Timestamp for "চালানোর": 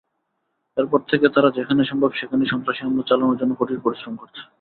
3.09-3.39